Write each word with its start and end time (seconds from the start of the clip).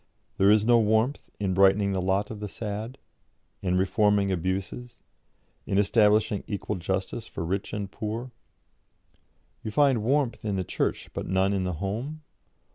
There 0.39 0.49
is 0.49 0.65
no 0.65 0.79
warmth 0.79 1.29
in 1.39 1.53
brightening 1.53 1.93
the 1.93 2.01
lot 2.01 2.31
of 2.31 2.39
the 2.39 2.47
sad, 2.47 2.97
in 3.61 3.77
reforming 3.77 4.31
abuses, 4.31 5.03
in 5.67 5.77
establishing 5.77 6.43
equal 6.47 6.77
justice 6.77 7.27
for 7.27 7.45
rich 7.45 7.71
and 7.71 7.91
poor? 7.91 8.31
You 9.63 9.69
find 9.69 10.01
warmth 10.01 10.43
in 10.43 10.55
the 10.55 10.63
church, 10.63 11.11
but 11.13 11.27
none 11.27 11.53
in 11.53 11.65
the 11.65 11.73
home? 11.73 12.23